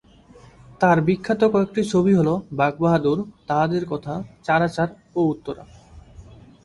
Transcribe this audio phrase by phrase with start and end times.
[0.81, 3.19] তার বিখ্যাত কয়েকটি ছবি হল বাঘ বাহাদুর,
[3.47, 4.13] তাহাদের কথা,
[4.43, 5.63] চারাচার ও উত্তরা।